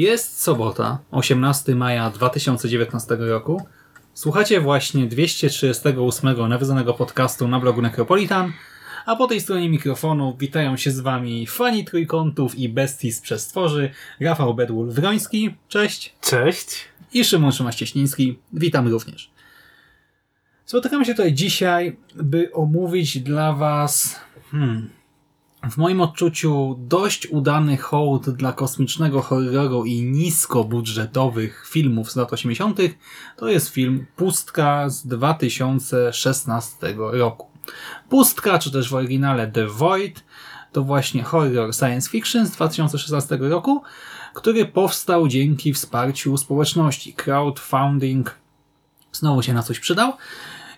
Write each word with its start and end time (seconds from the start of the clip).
Jest 0.00 0.42
sobota, 0.42 0.98
18 1.10 1.74
maja 1.74 2.10
2019 2.10 3.16
roku. 3.16 3.62
Słuchacie 4.14 4.60
właśnie 4.60 5.06
238 5.06 6.48
nawiązanego 6.48 6.94
podcastu 6.94 7.48
na 7.48 7.60
blogu 7.60 7.82
Necropolitan, 7.82 8.52
a 9.06 9.16
po 9.16 9.26
tej 9.26 9.40
stronie 9.40 9.68
mikrofonu 9.70 10.36
witają 10.38 10.76
się 10.76 10.90
z 10.90 11.00
wami 11.00 11.46
fani 11.46 11.84
trójkątów 11.84 12.54
i 12.58 12.68
bestii 12.68 13.12
z 13.12 13.20
przestworzy, 13.20 13.90
Rafał 14.20 14.54
Bedwul-Wroński, 14.54 15.50
cześć, 15.68 16.14
Cześć. 16.20 16.84
i 17.12 17.24
Szymon 17.24 17.50
Szymaś-Cieśliński, 17.50 18.38
witam 18.52 18.88
również. 18.88 19.30
Spotykamy 20.64 21.04
się 21.04 21.14
tutaj 21.14 21.32
dzisiaj, 21.32 21.96
by 22.14 22.52
omówić 22.52 23.18
dla 23.18 23.52
was 23.52 24.20
hmm, 24.50 24.90
w 25.68 25.76
moim 25.76 26.00
odczuciu 26.00 26.76
dość 26.78 27.26
udany 27.26 27.76
hołd 27.76 28.30
dla 28.30 28.52
kosmicznego 28.52 29.22
horroru 29.22 29.84
i 29.84 30.02
niskobudżetowych 30.02 31.66
filmów 31.70 32.12
z 32.12 32.16
lat 32.16 32.32
80. 32.32 32.78
To 33.36 33.48
jest 33.48 33.68
film 33.68 34.06
Pustka 34.16 34.88
z 34.88 35.06
2016 35.06 36.94
roku. 36.96 37.46
Pustka, 38.08 38.58
czy 38.58 38.70
też 38.72 38.90
w 38.90 38.94
oryginale 38.94 39.46
The 39.46 39.66
Void, 39.66 40.24
to 40.72 40.82
właśnie 40.82 41.22
horror 41.22 41.74
science 41.74 42.10
fiction 42.10 42.46
z 42.46 42.50
2016 42.50 43.38
roku, 43.40 43.82
który 44.34 44.66
powstał 44.66 45.28
dzięki 45.28 45.72
wsparciu 45.72 46.36
społeczności. 46.36 47.14
Crowdfunding 47.14 48.34
znowu 49.12 49.42
się 49.42 49.52
na 49.52 49.62
coś 49.62 49.80
przydał. 49.80 50.12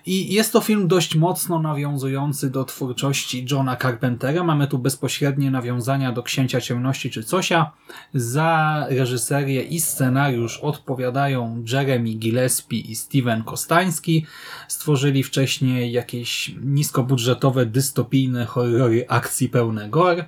I 0.05 0.33
jest 0.33 0.53
to 0.53 0.61
film 0.61 0.87
dość 0.87 1.15
mocno 1.15 1.59
nawiązujący 1.59 2.49
do 2.49 2.65
twórczości 2.65 3.45
Johna 3.51 3.75
Carpentera. 3.75 4.43
Mamy 4.43 4.67
tu 4.67 4.79
bezpośrednie 4.79 5.51
nawiązania 5.51 6.11
do 6.11 6.23
Księcia 6.23 6.61
Ciemności 6.61 7.09
czy 7.09 7.23
Cosia. 7.23 7.71
Za 8.13 8.85
reżyserię 8.89 9.61
i 9.61 9.81
scenariusz 9.81 10.57
odpowiadają 10.57 11.63
Jeremy 11.71 12.13
Gillespie 12.13 12.79
i 12.79 12.95
Steven 12.95 13.43
Kostański. 13.43 14.25
Stworzyli 14.67 15.23
wcześniej 15.23 15.91
jakieś 15.91 16.55
niskobudżetowe, 16.61 17.65
dystopijne 17.65 18.45
horrory 18.45 19.05
akcji 19.09 19.49
pełne 19.49 19.89
gore 19.89 20.25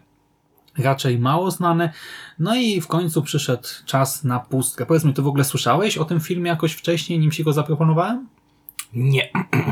raczej 0.77 1.19
mało 1.19 1.51
znane. 1.51 1.93
No 2.39 2.55
i 2.55 2.81
w 2.81 2.87
końcu 2.87 3.21
przyszedł 3.21 3.67
czas 3.85 4.23
na 4.23 4.39
pustkę. 4.39 4.85
Powiedz 4.85 5.03
mi, 5.03 5.13
ty 5.13 5.21
w 5.21 5.27
ogóle 5.27 5.43
słyszałeś 5.43 5.97
o 5.97 6.05
tym 6.05 6.19
filmie 6.19 6.49
jakoś 6.49 6.73
wcześniej, 6.73 7.19
nim 7.19 7.31
ci 7.31 7.43
go 7.43 7.53
zaproponowałem? 7.53 8.27
Nie. 8.93 9.29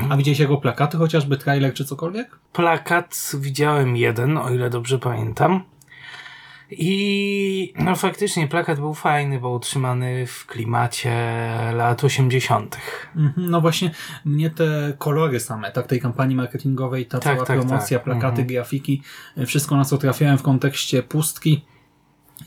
A 0.10 0.18
widziałeś 0.18 0.40
jego 0.40 0.58
plakaty, 0.58 0.98
chociażby 0.98 1.38
trailer 1.38 1.74
czy 1.74 1.86
cokolwiek? 1.86 2.40
Plakat 2.54 3.32
widziałem 3.40 3.98
jeden, 3.98 4.38
o 4.38 4.50
ile 4.50 4.70
dobrze 4.70 5.00
pamiętam. 5.00 5.64
I 6.72 7.74
no 7.80 7.96
faktycznie 7.96 8.48
plakat 8.48 8.80
był 8.80 8.94
fajny, 8.94 9.40
bo 9.40 9.50
utrzymany 9.50 10.28
w 10.28 10.46
klimacie 10.46 11.14
lat 11.74 12.04
80. 12.04 12.78
Mhm, 13.16 13.50
No 13.52 13.62
właśnie, 13.62 13.92
mnie 14.26 14.50
te 14.50 14.94
kolory 14.98 15.40
same, 15.40 15.72
tak 15.72 15.88
tej 15.88 16.02
kampanii 16.02 16.36
marketingowej, 16.36 17.06
ta 17.06 17.20
Tak, 17.20 17.34
cała 17.36 17.46
tak, 17.46 17.60
promocja, 17.60 17.98
tak. 17.98 18.06
plakaty, 18.06 18.42
Mhm. 18.42 18.48
grafiki, 18.48 19.02
wszystko 19.46 19.78
na 19.78 19.86
co 19.86 19.98
trafiałem 19.98 20.38
w 20.38 20.42
kontekście 20.44 21.04
pustki, 21.04 21.66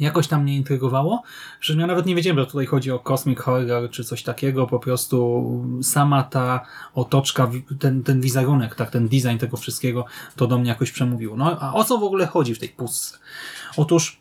jakoś 0.00 0.28
tam 0.28 0.42
mnie 0.42 0.56
intrygowało. 0.56 1.22
Przecież 1.60 1.80
ja 1.80 1.86
nawet 1.86 2.06
nie 2.06 2.14
wiedziałem, 2.14 2.38
że 2.38 2.46
tutaj 2.46 2.66
chodzi 2.66 2.90
o 2.90 2.98
cosmic 2.98 3.38
horror 3.38 3.90
czy 3.90 4.04
coś 4.04 4.22
takiego, 4.22 4.66
po 4.66 4.78
prostu 4.78 5.44
sama 5.82 6.22
ta 6.22 6.60
otoczka, 6.94 7.50
ten, 7.78 8.02
ten 8.02 8.20
wizerunek, 8.20 8.74
tak, 8.74 8.90
ten 8.90 9.08
design 9.08 9.38
tego 9.38 9.56
wszystkiego, 9.56 10.04
to 10.36 10.46
do 10.46 10.58
mnie 10.58 10.68
jakoś 10.68 10.92
przemówił. 10.92 11.36
No 11.36 11.60
a 11.60 11.74
o 11.74 11.84
co 11.84 11.98
w 11.98 12.04
ogóle 12.04 12.26
chodzi 12.26 12.54
w 12.54 12.58
tej 12.58 12.68
pustce? 12.68 13.18
Otóż 13.76 14.20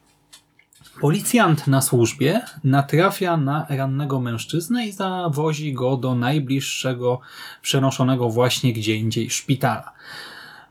Policjant 1.02 1.68
na 1.68 1.82
służbie 1.82 2.42
natrafia 2.64 3.38
na 3.38 3.66
rannego 3.70 4.20
mężczyznę 4.20 4.88
i 4.88 4.92
zawozi 4.92 5.74
go 5.74 5.98
do 5.98 6.16
najbliższego 6.16 7.20
przenoszonego 7.62 8.30
właśnie 8.30 8.74
gdzie 8.74 8.96
indziej 8.96 9.30
szpitala. 9.30 9.92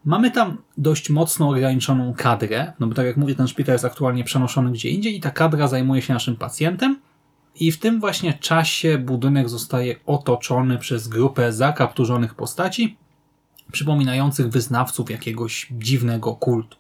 Mamy 0.05 0.31
tam 0.31 0.57
dość 0.79 1.11
mocno 1.11 1.49
ograniczoną 1.49 2.15
kadrę, 2.17 2.73
no 2.81 2.87
bo 2.87 2.95
tak 2.95 3.07
jak 3.07 3.17
mówię, 3.17 3.35
ten 3.35 3.49
szpital 3.49 3.75
jest 3.75 3.85
aktualnie 3.85 4.25
przenoszony 4.25 4.73
gdzie 4.73 4.91
indziej 4.91 5.17
i 5.17 5.21
ta 5.21 5.31
kadra 5.31 5.69
zajmuje 5.69 6.03
się 6.03 6.13
naszym 6.13 6.37
pacjentem 6.37 7.01
i 7.61 7.73
w 7.73 7.79
tym 7.79 8.01
właśnie 8.01 8.35
czasie 8.35 8.99
budynek 8.99 9.49
zostaje 9.49 9.97
otoczony 10.07 10.79
przez 10.79 11.09
grupę 11.09 11.53
zakapturzonych 11.53 12.35
postaci, 12.35 12.97
przypominających 13.73 14.49
wyznawców 14.49 15.11
jakiegoś 15.11 15.69
dziwnego 15.71 16.35
kultu. 16.35 16.77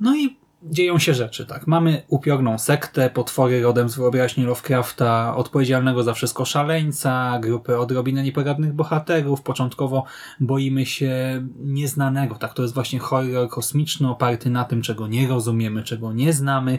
No 0.00 0.16
i 0.16 0.36
dzieją 0.62 0.98
się 0.98 1.14
rzeczy, 1.14 1.46
tak. 1.46 1.66
Mamy 1.66 2.02
upiorną 2.08 2.58
sektę, 2.58 3.10
potwory 3.10 3.62
rodem 3.62 3.88
z 3.88 3.96
wyobraźni 3.96 4.44
Lovecrafta, 4.44 5.36
odpowiedzialnego 5.36 6.02
za 6.02 6.14
wszystko 6.14 6.44
szaleńca, 6.44 7.38
grupę 7.42 7.78
odrobinę 7.78 8.22
nieporadnych 8.22 8.72
bohaterów. 8.72 9.42
Początkowo 9.42 10.04
boimy 10.40 10.86
się 10.86 11.42
nieznanego, 11.58 12.34
tak. 12.34 12.54
To 12.54 12.62
jest 12.62 12.74
właśnie 12.74 12.98
horror 12.98 13.48
kosmiczny 13.48 14.10
oparty 14.10 14.50
na 14.50 14.64
tym, 14.64 14.82
czego 14.82 15.06
nie 15.06 15.28
rozumiemy, 15.28 15.82
czego 15.82 16.12
nie 16.12 16.32
znamy. 16.32 16.78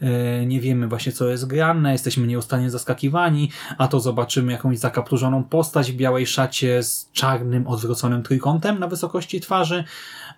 E, 0.00 0.46
Nie 0.46 0.60
wiemy 0.60 0.88
właśnie, 0.88 1.12
co 1.12 1.28
jest 1.28 1.46
grane, 1.46 1.92
jesteśmy 1.92 2.26
nieustannie 2.26 2.70
zaskakiwani, 2.70 3.50
a 3.78 3.88
to 3.88 4.00
zobaczymy 4.00 4.52
jakąś 4.52 4.78
zakapturzoną 4.78 5.44
postać 5.44 5.92
w 5.92 5.96
białej 5.96 6.26
szacie 6.26 6.82
z 6.82 7.10
czarnym, 7.12 7.66
odwróconym 7.66 8.22
trójkątem 8.22 8.78
na 8.78 8.88
wysokości 8.88 9.40
twarzy, 9.40 9.84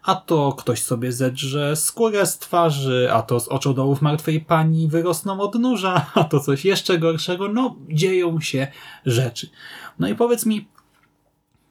a 0.03 0.15
to 0.15 0.53
ktoś 0.53 0.83
sobie 0.83 1.13
zedrze 1.13 1.77
skórę 1.77 2.27
z 2.27 2.39
twarzy, 2.39 2.70
a 3.13 3.23
to 3.23 3.41
z 3.41 3.49
oczodołów 3.49 4.03
martwej 4.03 4.41
pani 4.41 4.89
wyrosną 4.89 5.41
odnóża, 5.41 6.07
a 6.15 6.25
to 6.25 6.41
coś 6.41 6.65
jeszcze 6.65 6.99
gorszego. 6.99 7.49
No, 7.49 7.77
dzieją 7.89 8.41
się 8.41 8.67
rzeczy. 9.07 9.51
No 9.99 10.09
i 10.09 10.15
powiedz 10.15 10.47
mi, 10.47 10.69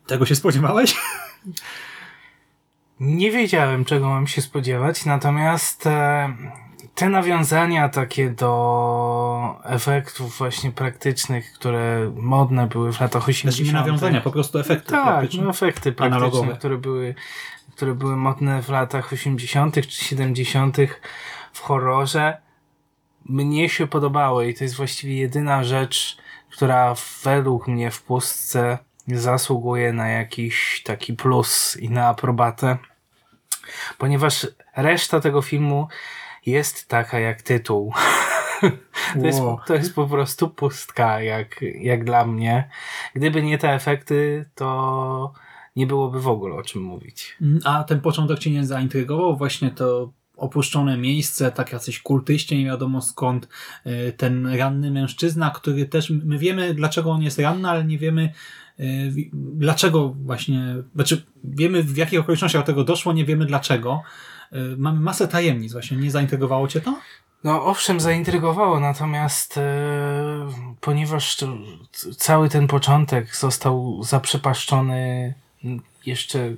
tego 0.07 0.25
się 0.25 0.35
spodziewałeś? 0.35 0.95
Nie 2.99 3.31
wiedziałem, 3.31 3.85
czego 3.85 4.09
mam 4.09 4.27
się 4.27 4.41
spodziewać, 4.41 5.05
natomiast 5.05 5.87
e, 5.87 6.33
te 6.99 7.09
nawiązania 7.09 7.89
takie 7.89 8.29
do 8.29 9.59
efektów 9.63 10.37
właśnie 10.37 10.71
praktycznych, 10.71 11.53
które 11.53 12.11
modne 12.15 12.67
były 12.67 12.93
w 12.93 13.01
latach 13.01 13.27
80. 13.29 13.55
Znaczy 13.55 13.73
nie 13.73 13.79
nawiązania, 13.79 14.21
po 14.21 14.31
prostu 14.31 14.59
efekty 14.59 14.91
Tak, 14.91 15.03
praktyczne. 15.03 15.43
no 15.43 15.49
efekty 15.49 15.91
praktyczne, 15.91 16.27
Analogowe. 16.27 16.57
które 16.57 16.77
były, 16.77 17.15
które 17.75 17.95
były 17.95 18.15
modne 18.15 18.63
w 18.63 18.69
latach 18.69 19.13
80. 19.13 19.87
czy 19.87 20.05
70. 20.05 20.77
w 21.53 21.59
horrorze. 21.59 22.37
Mnie 23.25 23.69
się 23.69 23.87
podobały 23.87 24.49
i 24.49 24.55
to 24.55 24.63
jest 24.63 24.75
właściwie 24.75 25.17
jedyna 25.17 25.63
rzecz, 25.63 26.17
która 26.51 26.95
według 27.23 27.67
mnie 27.67 27.91
w 27.91 28.01
pustce 28.01 28.77
zasługuje 29.07 29.93
na 29.93 30.09
jakiś 30.09 30.83
taki 30.85 31.13
plus 31.13 31.77
i 31.77 31.89
na 31.89 32.07
aprobatę. 32.07 32.77
Ponieważ 33.97 34.47
reszta 34.75 35.19
tego 35.19 35.41
filmu 35.41 35.87
jest 36.49 36.87
taka 36.87 37.19
jak 37.19 37.41
tytuł. 37.41 37.93
To 39.13 39.25
jest, 39.25 39.41
to 39.67 39.75
jest 39.75 39.95
po 39.95 40.07
prostu 40.07 40.49
pustka, 40.49 41.21
jak, 41.21 41.61
jak 41.81 42.03
dla 42.03 42.25
mnie. 42.25 42.69
Gdyby 43.15 43.43
nie 43.43 43.57
te 43.57 43.73
efekty, 43.73 44.45
to 44.55 45.33
nie 45.75 45.87
byłoby 45.87 46.21
w 46.21 46.27
ogóle 46.27 46.55
o 46.55 46.63
czym 46.63 46.81
mówić. 46.81 47.37
Mm, 47.41 47.59
A 47.65 47.83
ten 47.83 48.01
początek 48.01 48.39
cię 48.39 48.51
nie 48.51 48.65
zaintrygował? 48.65 49.37
Właśnie 49.37 49.71
to 49.71 50.11
opuszczone 50.37 50.97
miejsce, 50.97 51.51
tak 51.51 51.73
jacyś 51.73 51.99
kultyście, 51.99 52.57
nie 52.57 52.65
wiadomo 52.65 53.01
skąd, 53.01 53.47
y, 53.85 54.13
ten 54.17 54.47
ranny 54.47 54.91
mężczyzna, 54.91 55.49
który 55.49 55.85
też, 55.85 56.09
my 56.09 56.37
wiemy 56.37 56.73
dlaczego 56.73 57.11
on 57.11 57.21
jest 57.21 57.39
ranny, 57.39 57.69
ale 57.69 57.85
nie 57.85 57.97
wiemy 57.97 58.33
y, 58.79 59.11
dlaczego 59.33 60.09
właśnie, 60.09 60.75
znaczy 60.95 61.25
wiemy 61.43 61.83
w 61.83 61.97
jakich 61.97 62.19
okolicznościach 62.19 62.61
do 62.61 62.65
tego 62.65 62.83
doszło, 62.83 63.13
nie 63.13 63.25
wiemy 63.25 63.45
dlaczego. 63.45 64.01
Y, 64.53 64.75
Mamy 64.77 64.99
masę 64.99 65.27
tajemnic 65.27 65.73
właśnie, 65.73 65.97
nie 65.97 66.11
zaintrygowało 66.11 66.67
Cię 66.67 66.81
to? 66.81 66.99
No 67.43 67.65
owszem, 67.65 67.99
zaintrygowało, 67.99 68.79
natomiast 68.79 69.57
e, 69.57 69.61
ponieważ 70.81 71.37
cały 72.17 72.49
ten 72.49 72.67
początek 72.67 73.35
został 73.35 74.03
zaprzepaszczony 74.03 75.33
jeszcze 76.05 76.55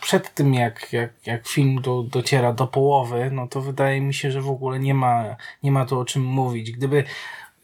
przed 0.00 0.34
tym, 0.34 0.54
jak, 0.54 0.92
jak, 0.92 1.26
jak 1.26 1.48
film 1.48 1.82
do, 1.82 2.02
dociera 2.02 2.52
do 2.52 2.66
połowy, 2.66 3.30
no 3.32 3.48
to 3.48 3.60
wydaje 3.60 4.00
mi 4.00 4.14
się, 4.14 4.30
że 4.30 4.42
w 4.42 4.50
ogóle 4.50 4.80
nie 4.80 4.94
ma, 4.94 5.36
nie 5.62 5.72
ma 5.72 5.86
tu 5.86 6.00
o 6.00 6.04
czym 6.04 6.22
mówić. 6.22 6.72
Gdyby 6.72 7.04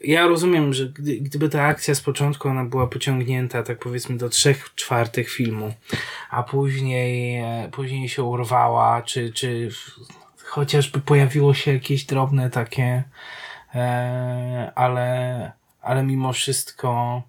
ja 0.03 0.27
rozumiem, 0.27 0.73
że 0.73 0.89
gdy, 0.89 1.17
gdyby 1.17 1.49
ta 1.49 1.63
akcja 1.63 1.95
z 1.95 2.01
początku 2.01 2.47
ona 2.47 2.65
była 2.65 2.87
pociągnięta, 2.87 3.63
tak 3.63 3.79
powiedzmy, 3.79 4.17
do 4.17 4.29
trzech 4.29 4.75
czwartych 4.75 5.29
filmu, 5.29 5.73
a 6.29 6.43
później, 6.43 7.37
e, 7.37 7.69
później 7.71 8.09
się 8.09 8.23
urwała, 8.23 9.01
czy, 9.01 9.33
czy 9.33 9.69
chociażby 10.43 10.99
pojawiło 10.99 11.53
się 11.53 11.73
jakieś 11.73 12.03
drobne 12.05 12.49
takie, 12.49 13.03
e, 13.75 14.71
ale, 14.75 15.51
ale 15.81 16.03
mimo 16.03 16.33
wszystko 16.33 17.21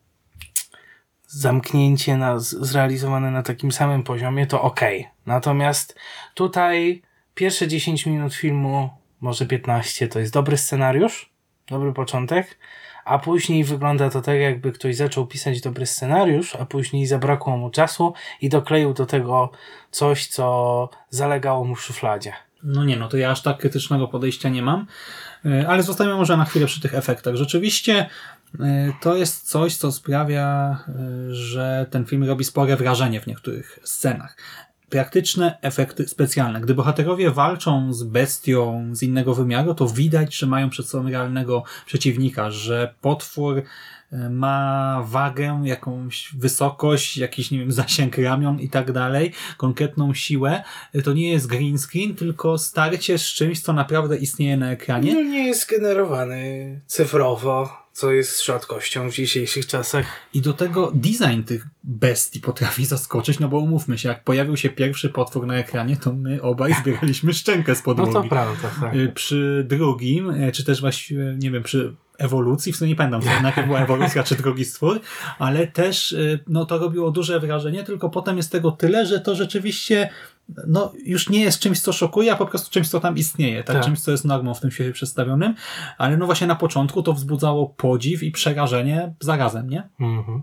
zamknięcie 1.27 2.17
na, 2.17 2.39
zrealizowane 2.39 3.31
na 3.31 3.43
takim 3.43 3.73
samym 3.73 4.03
poziomie, 4.03 4.47
to 4.47 4.63
ok. 4.63 4.81
Natomiast 5.27 5.97
tutaj 6.35 7.03
pierwsze 7.35 7.69
10 7.69 8.07
minut 8.07 8.35
filmu, 8.35 8.91
może 9.21 9.47
15, 9.47 10.09
to 10.09 10.19
jest 10.21 10.33
dobry 10.33 10.57
scenariusz, 10.57 11.32
dobry 11.69 11.93
początek, 11.93 12.59
a 13.05 13.19
później 13.19 13.65
wygląda 13.65 14.11
to 14.11 14.21
tak, 14.21 14.37
jakby 14.37 14.73
ktoś 14.73 14.97
zaczął 14.97 15.27
pisać 15.27 15.61
dobry 15.61 15.87
scenariusz, 15.87 16.57
a 16.57 16.67
później 16.67 17.07
zabrakło 17.07 17.57
mu 17.57 17.71
czasu 17.71 18.15
i 18.41 18.49
dokleił 18.49 18.95
do 18.95 19.07
tego 19.07 19.51
coś, 19.91 20.27
co 20.27 20.89
zalegało 21.11 21.65
mu 21.65 21.75
w 21.75 21.83
szufladzie. 21.83 22.33
No 22.63 22.85
nie, 22.85 22.97
no 22.97 23.09
to 23.09 23.17
ja 23.17 23.31
aż 23.31 23.43
tak 23.43 23.59
krytycznego 23.59 24.09
podejścia 24.09 24.49
nie 24.49 24.63
mam, 24.63 24.87
Y, 25.47 25.69
ale 25.69 25.83
zostajemy 25.83 26.17
może 26.17 26.37
na 26.37 26.45
chwilę 26.45 26.67
przy 26.67 26.81
tych 26.81 26.95
efektach. 26.95 27.35
Rzeczywiście 27.37 28.09
y, 28.55 28.59
to 29.01 29.17
jest 29.17 29.49
coś, 29.51 29.77
co 29.77 29.93
sprawia, 29.93 30.77
y, 31.31 31.35
że 31.35 31.87
ten 31.91 32.05
film 32.05 32.25
robi 32.25 32.45
spore 32.45 32.77
wrażenie 32.77 33.21
w 33.21 33.27
niektórych 33.27 33.79
scenach. 33.85 34.37
Praktyczne 34.93 35.59
efekty 35.63 36.09
specjalne. 36.09 36.61
Gdy 36.61 36.75
bohaterowie 36.75 37.31
walczą 37.31 37.93
z 37.93 38.03
bestią 38.03 38.89
z 38.93 39.03
innego 39.03 39.35
wymiaru, 39.35 39.75
to 39.75 39.89
widać, 39.89 40.37
że 40.37 40.47
mają 40.47 40.71
przed 40.71 40.89
sobą 40.89 41.09
realnego 41.09 41.65
przeciwnika, 41.87 42.51
że 42.51 42.95
potwór 43.01 43.63
ma 44.31 45.03
wagę, 45.07 45.61
jakąś 45.65 46.35
wysokość, 46.39 47.17
jakiś, 47.17 47.51
nie 47.51 47.59
wiem, 47.59 47.73
zasięg 47.73 48.19
ramion 48.19 48.61
i 48.61 48.69
tak 48.69 48.93
dalej, 48.93 49.33
konkretną 49.57 50.15
siłę. 50.15 50.63
To 51.05 51.13
nie 51.13 51.31
jest 51.31 51.47
green 51.47 51.79
screen, 51.79 52.15
tylko 52.15 52.59
starcie 52.59 53.19
z 53.19 53.25
czymś, 53.25 53.61
co 53.61 53.73
naprawdę 53.73 54.17
istnieje 54.17 54.57
na 54.57 54.71
ekranie. 54.73 55.15
No 55.15 55.23
nie 55.23 55.47
jest 55.47 55.71
generowany 55.71 56.81
cyfrowo, 56.87 57.83
co 57.93 58.13
jest 58.13 58.45
rzadkością 58.45 59.11
w 59.11 59.15
dzisiejszych 59.15 59.67
czasach. 59.67 60.07
I 60.35 60.41
do 60.41 60.53
tego 60.53 60.93
design 60.95 61.43
tych 61.47 61.67
bestii 61.85 62.41
potrafi 62.41 62.85
zaskoczyć, 62.85 63.39
no 63.39 63.49
bo 63.49 63.59
umówmy 63.59 63.99
się, 63.99 64.09
jak 64.09 64.25
pojawił 64.25 64.57
się 64.57 64.69
pierwszy 64.71 65.09
potwór 65.09 65.47
na 65.47 65.55
ekranie, 65.55 65.97
to 65.97 66.13
my 66.13 66.43
obaj 66.43 66.75
zbieraliśmy 66.83 67.33
szczękę 67.35 67.75
z 67.75 67.79
No 67.79 67.85
podłogi. 67.85 68.13
to 68.13 68.23
prawda, 68.23 68.69
tak. 68.81 68.95
Y, 68.95 69.13
Przy 69.15 69.67
drugim, 69.69 70.31
y, 70.31 70.53
czy 70.53 70.65
też 70.65 70.81
właściwie, 70.81 71.37
nie 71.39 71.51
wiem, 71.51 71.63
przy 71.63 71.97
ewolucji, 72.23 72.73
w 72.73 72.77
sumie 72.77 72.91
nie 72.91 72.97
pamiętam, 72.97 73.23
co 73.23 73.43
najpierw 73.43 73.67
była 73.67 73.81
ewolucja, 73.81 74.23
czy 74.23 74.35
drugi 74.35 74.65
stwór, 74.65 75.01
ale 75.39 75.67
też 75.67 76.13
y, 76.13 76.45
no, 76.49 76.65
to 76.65 76.79
robiło 76.79 77.11
duże 77.11 77.41
wrażenie, 77.41 77.85
tylko 77.85 78.11
potem 78.11 78.37
jest 78.37 78.53
tego 78.53 78.71
tyle, 78.71 79.07
że 79.07 79.21
to 79.21 79.35
rzeczywiście 79.35 80.11
no, 80.67 80.93
już 81.05 81.29
nie 81.29 81.41
jest 81.41 81.59
czymś, 81.59 81.81
co 81.81 81.93
szokuje, 81.93 82.33
a 82.33 82.37
po 82.37 82.47
prostu 82.47 82.71
czymś, 82.71 82.89
co 82.89 83.01
tam 83.01 83.17
istnieje, 83.17 83.65
tak? 83.65 83.77
Tak. 83.77 83.85
czymś, 83.85 84.01
co 84.01 84.11
jest 84.11 84.25
normą 84.25 84.55
w 84.55 84.61
tym 84.61 84.71
świecie 84.71 84.93
przedstawionym, 84.93 85.55
ale 85.99 86.17
no 86.17 86.27
właśnie 86.27 86.47
na 86.47 86.57
początku 86.57 87.03
to 87.03 87.13
wzbudzało 87.13 87.67
podziw 87.67 88.23
i 88.23 88.31
przerażenie 88.31 89.15
zarazem, 89.21 89.71
nie? 89.71 89.89
Mhm. 90.01 90.43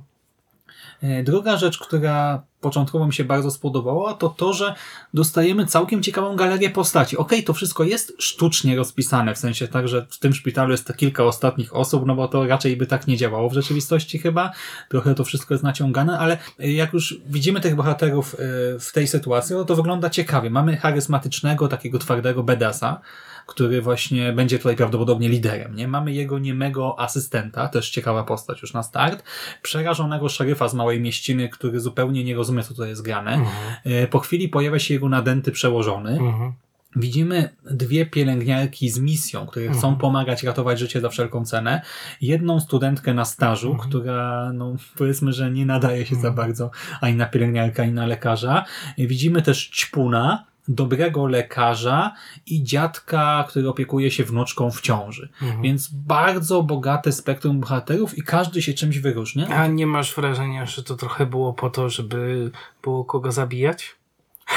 E, 1.02 1.24
Druga 1.24 1.58
rzecz, 1.58 1.80
która 1.80 2.44
początkowo 2.62 3.08
mi 3.08 3.14
się 3.14 3.24
bardzo 3.24 3.52
spodobała, 3.52 4.14
to 4.14 4.30
to, 4.30 4.54
że 4.54 4.76
dostajemy 5.14 5.66
całkiem 5.66 6.04
ciekawą 6.04 6.36
galerię 6.36 6.70
postaci. 6.70 7.18
Okej, 7.18 7.44
to 7.44 7.54
wszystko 7.54 7.84
jest 7.84 8.14
sztucznie 8.20 8.76
rozpisane, 8.76 9.36
w 9.36 9.38
sensie 9.38 9.68
tak, 9.68 9.88
że 9.88 10.06
w 10.10 10.20
tym 10.20 10.34
szpitalu 10.34 10.72
jest 10.72 10.98
kilka 10.98 11.24
ostatnich 11.24 11.76
osób, 11.76 12.06
no 12.06 12.16
bo 12.16 12.28
to 12.28 12.48
raczej 12.48 12.78
by 12.78 12.86
tak 12.86 13.08
nie 13.08 13.18
działało 13.18 13.50
w 13.50 13.54
rzeczywistości 13.54 14.20
chyba. 14.20 14.52
Trochę 14.90 15.16
to 15.16 15.24
wszystko 15.24 15.54
jest 15.54 15.64
naciągane, 15.64 16.20
ale 16.20 16.38
e, 16.60 16.72
jak 16.72 16.94
już 16.94 17.18
widzimy 17.28 17.62
tych 17.62 17.76
bohaterów 17.76 18.34
e, 18.34 18.38
w 18.80 18.92
tej 18.94 19.08
sytuacji, 19.08 19.56
no 19.56 19.66
to 19.66 19.76
wygląda 19.76 20.10
ciekawie. 20.10 20.50
Mamy 20.50 20.78
charyzmatycznego, 20.78 21.68
takiego 21.68 22.00
twardego 22.00 22.44
bedasa, 22.44 23.02
który 23.50 23.82
właśnie 23.82 24.34
będzie 24.34 24.58
tutaj 24.58 24.76
prawdopodobnie 24.76 25.30
liderem. 25.30 25.76
Nie? 25.76 25.88
Mamy 25.88 26.14
jego 26.14 26.40
niemego 26.40 27.00
asystenta, 27.00 27.68
też 27.68 27.90
ciekawa 27.90 28.24
postać 28.24 28.62
już 28.62 28.74
na 28.74 28.84
start, 28.84 29.24
przerażonego 29.62 30.30
szeryfa 30.30 30.68
z 30.68 30.74
małej 30.74 31.02
mieściny, 31.02 31.50
który 31.50 31.80
zupełnie 31.80 32.24
nie 32.24 32.36
rozumie, 32.36 32.64
co 32.64 32.74
to 32.74 32.86
jest 32.86 33.02
grane. 33.02 33.42
E, 33.86 34.08
Po 34.08 34.20
chwili 34.20 34.50
pojawia 34.50 34.80
się 34.80 34.94
jego 34.94 35.10
nadęty 35.10 35.52
przełożony. 35.52 36.12
Mhm. 36.12 36.54
Widzimy 36.96 37.50
dwie 37.72 38.06
pielęgniarki 38.06 38.90
z 38.90 39.00
misją, 39.00 39.46
które 39.46 39.70
chcą 39.70 39.96
pomagać 39.96 40.44
ratować 40.44 40.80
życie 40.80 41.02
za 41.02 41.10
wszelką 41.10 41.46
cenę. 41.46 41.82
Jedną 42.22 42.60
studentkę 42.60 43.14
na 43.14 43.26
stażu, 43.26 43.76
która, 43.76 44.52
no, 44.54 44.76
powiedzmy, 44.98 45.34
że 45.34 45.52
nie 45.52 45.66
nadaje 45.66 46.06
się 46.06 46.16
za 46.16 46.32
bardzo 46.32 46.72
ani 47.02 47.16
na 47.16 47.26
pielęgniarkę, 47.26 47.84
ani 47.84 47.92
na 47.92 48.06
lekarza. 48.06 48.66
Widzimy 48.98 49.42
też 49.42 49.70
ćpuna, 49.70 50.46
dobrego 50.70 51.28
lekarza 51.28 52.14
i 52.46 52.64
dziadka, 52.64 53.46
który 53.50 53.70
opiekuje 53.70 54.12
się 54.12 54.24
wnuczką 54.24 54.72
w 54.72 54.82
ciąży. 54.82 55.30
Więc 55.62 55.88
bardzo 55.88 56.64
bogate 56.64 57.12
spektrum 57.12 57.60
bohaterów 57.60 58.18
i 58.18 58.24
każdy 58.24 58.62
się 58.62 58.74
czymś 58.74 59.00
wyróżnia. 59.00 59.48
A 59.48 59.68
nie 59.68 59.88
masz 59.88 60.16
wrażenia, 60.16 60.66
że 60.66 60.84
to 60.84 60.96
trochę 60.96 61.26
było 61.26 61.54
po 61.54 61.70
to, 61.70 61.90
żeby 61.90 62.52
było 62.84 63.06
kogo 63.06 63.32
zabijać? 63.32 63.99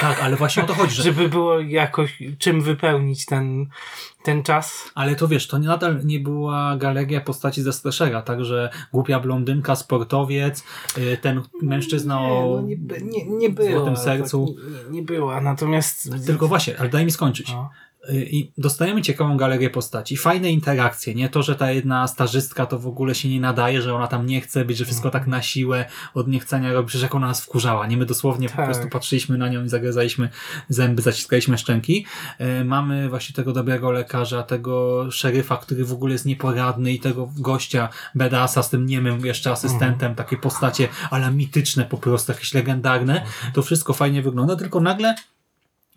Tak, 0.00 0.22
ale 0.22 0.36
właśnie 0.36 0.62
o 0.62 0.66
to 0.66 0.74
chodzi, 0.74 0.94
że 0.94 1.02
Żeby 1.02 1.28
było 1.28 1.60
jakoś 1.60 2.22
czym 2.38 2.62
wypełnić 2.62 3.26
ten, 3.26 3.66
ten 4.22 4.42
czas? 4.42 4.90
Ale 4.94 5.16
to 5.16 5.28
wiesz, 5.28 5.48
to 5.48 5.58
nadal 5.58 6.04
nie 6.04 6.20
była 6.20 6.76
galeria 6.76 7.20
postaci 7.20 7.62
ze 7.62 7.72
slashera, 7.72 8.22
także 8.22 8.70
głupia 8.92 9.20
blondynka, 9.20 9.76
sportowiec, 9.76 10.64
y, 10.98 11.18
ten 11.22 11.42
mężczyzna 11.62 12.20
o... 12.20 12.62
nie, 12.64 12.76
no 12.76 12.96
nie, 12.96 13.24
nie, 13.24 13.36
nie 13.36 13.50
było. 13.50 13.70
złotym 13.70 13.96
sercu. 13.96 14.56
Tak, 14.56 14.84
nie, 14.90 14.90
nie 14.90 15.02
była, 15.02 15.40
natomiast... 15.40 16.10
Tylko 16.26 16.48
właśnie, 16.48 16.78
ale 16.78 16.88
daj 16.88 17.04
mi 17.04 17.10
skończyć. 17.10 17.52
No. 17.52 17.70
Y, 18.10 18.26
I 18.30 18.52
dostajemy 18.58 19.02
ciekawą 19.02 19.36
galerię 19.36 19.70
postaci, 19.70 20.16
fajne 20.16 20.50
interakcje, 20.50 21.14
nie 21.14 21.28
to, 21.28 21.42
że 21.42 21.54
ta 21.56 21.70
jedna 21.70 22.08
stażystka 22.08 22.66
to 22.66 22.78
w 22.78 22.86
ogóle 22.86 23.14
się 23.14 23.28
nie 23.28 23.40
nadaje, 23.40 23.82
że 23.82 23.94
ona 23.94 24.06
tam 24.06 24.26
nie 24.26 24.40
chce 24.40 24.64
być, 24.64 24.78
że 24.78 24.84
wszystko 24.84 25.10
tak 25.10 25.26
na 25.26 25.42
siłę 25.42 25.84
od 26.14 26.28
niechcenia 26.28 26.72
robi, 26.72 26.88
przecież 26.88 27.02
jak 27.02 27.14
ona 27.14 27.26
nas 27.26 27.40
wkurzała, 27.44 27.86
nie 27.86 27.96
my 27.96 28.06
dosłownie 28.06 28.48
po 28.48 28.56
Tak. 28.56 28.64
prostu 28.64 28.88
patrzyliśmy 28.88 29.38
na 29.38 29.48
nią 29.48 29.64
i 29.64 29.68
zagryzaliśmy 29.68 30.28
zęby, 30.68 31.02
zaciskaliśmy 31.02 31.58
szczęki. 31.58 32.06
Y, 32.60 32.64
Mamy 32.64 33.08
właśnie 33.08 33.34
tego 33.34 33.52
dobrego 33.52 33.90
lekarza, 33.90 34.42
tego 34.42 35.06
szeryfa, 35.10 35.56
który 35.56 35.84
w 35.84 35.92
ogóle 35.92 36.12
jest 36.12 36.26
nieporadny 36.26 36.92
i 36.92 37.00
tego 37.00 37.32
gościa 37.36 37.88
Bedasa 38.14 38.62
z 38.62 38.70
tym 38.70 38.86
niemym 38.86 39.26
jeszcze 39.26 39.50
asystentem, 39.50 40.14
takie 40.14 40.36
postacie 40.36 40.88
ale 41.10 41.30
mityczne 41.30 41.84
po 41.84 41.98
prostu, 41.98 42.32
jakieś 42.32 42.54
legendarne. 42.54 43.24
To 43.54 43.62
wszystko 43.62 43.92
fajnie 43.92 44.22
wygląda, 44.22 44.56
tylko 44.56 44.80
nagle 44.80 45.14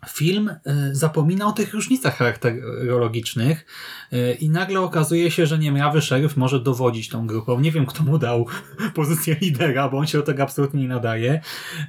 film 0.08 0.48
y, 0.48 0.94
zapomina 0.94 1.46
o 1.46 1.52
tych 1.52 1.74
różnicach 1.74 2.16
charakterologicznych 2.16 3.66
y, 4.12 4.36
i 4.40 4.50
nagle 4.50 4.80
okazuje 4.80 5.30
się, 5.30 5.46
że 5.46 5.58
niemrawy 5.58 6.02
szeryf 6.02 6.36
może 6.36 6.60
dowodzić 6.60 7.08
tą 7.08 7.26
grupą. 7.26 7.60
Nie 7.60 7.72
wiem, 7.72 7.86
kto 7.86 8.02
mu 8.02 8.18
dał 8.18 8.46
pozycję 8.94 9.36
lidera, 9.40 9.88
bo 9.88 9.98
on 9.98 10.06
się 10.06 10.18
do 10.18 10.24
tego 10.24 10.42
absolutnie 10.42 10.82
nie 10.82 10.88
nadaje. 10.88 11.40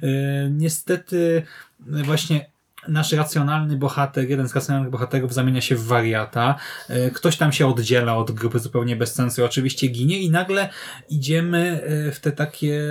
Y, 0.02 0.08
Niestety 0.50 1.42
właśnie 1.80 2.50
nasz 2.88 3.12
racjonalny 3.12 3.76
bohater, 3.76 4.30
jeden 4.30 4.48
z 4.48 4.54
racjonalnych 4.54 4.90
bohaterów 4.90 5.34
zamienia 5.34 5.60
się 5.60 5.76
w 5.76 5.86
wariata. 5.86 6.54
Ktoś 7.14 7.36
tam 7.36 7.52
się 7.52 7.66
oddziela 7.66 8.16
od 8.16 8.30
grupy 8.30 8.58
zupełnie 8.58 8.96
bez 8.96 9.14
sensu, 9.14 9.44
oczywiście 9.44 9.88
ginie 9.88 10.20
i 10.20 10.30
nagle 10.30 10.68
idziemy 11.08 11.80
w 12.12 12.20
te 12.20 12.32
takie 12.32 12.82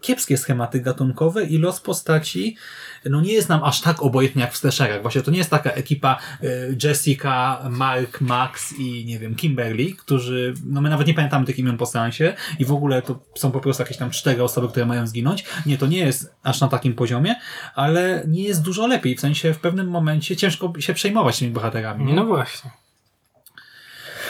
kiepskie 0.00 0.36
schematy 0.36 0.80
gatunkowe 0.80 1.44
i 1.44 1.58
los 1.58 1.80
postaci 1.80 2.56
no 3.04 3.20
nie 3.20 3.32
jest 3.32 3.48
nam 3.48 3.64
aż 3.64 3.80
tak 3.80 4.02
obojętny 4.02 4.40
jak 4.40 4.52
w 4.52 4.56
slasherach. 4.56 5.02
Właśnie 5.02 5.22
to 5.22 5.30
nie 5.30 5.38
jest 5.38 5.50
taka 5.50 5.70
ekipa 5.70 6.18
y, 6.42 6.76
Jessica, 6.84 7.60
Mark, 7.70 8.20
Max 8.20 8.74
i 8.78 9.04
nie 9.04 9.18
wiem, 9.18 9.34
Kimberly, 9.34 9.92
którzy, 9.92 10.54
no 10.66 10.80
my 10.80 10.90
nawet 10.90 11.06
nie 11.06 11.14
pamiętamy 11.14 11.46
tych 11.46 11.58
imion 11.58 11.76
po 11.76 11.86
seansie 11.86 12.34
i 12.58 12.64
w 12.64 12.72
ogóle 12.72 13.02
to 13.02 13.18
są 13.34 13.50
po 13.50 13.60
prostu 13.60 13.82
jakieś 13.82 13.96
tam 13.96 14.10
cztery 14.10 14.42
osoby, 14.42 14.68
które 14.68 14.86
mają 14.86 15.06
zginąć. 15.06 15.44
Nie, 15.66 15.78
to 15.78 15.86
nie 15.86 15.98
jest 15.98 16.34
aż 16.42 16.60
na 16.60 16.68
takim 16.68 16.94
poziomie, 16.94 17.34
ale 17.74 18.24
nie 18.26 18.42
jest 18.42 18.62
dużo 18.62 18.86
lepiej. 18.86 19.16
W 19.16 19.20
sensie 19.20 19.38
sensie 19.38 19.54
w 19.54 19.60
pewnym 19.60 19.88
momencie 19.88 20.36
ciężko 20.36 20.72
się 20.78 20.94
przejmować 20.94 21.38
tymi 21.38 21.50
bohaterami. 21.50 22.04
Nie? 22.04 22.14
No 22.14 22.24
właśnie. 22.24 22.70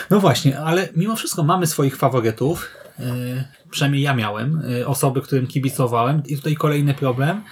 No 0.09 0.19
właśnie, 0.19 0.59
ale 0.59 0.89
mimo 0.95 1.15
wszystko 1.15 1.43
mamy 1.43 1.67
swoich 1.67 1.97
faworytów. 1.97 2.67
Yy, 2.99 3.43
przynajmniej 3.71 4.03
ja 4.03 4.13
miałem. 4.13 4.63
Yy, 4.67 4.87
osoby, 4.87 5.21
którym 5.21 5.47
kibicowałem. 5.47 6.23
I 6.25 6.35
tutaj 6.35 6.55
kolejny 6.55 6.93
problem. 6.93 7.43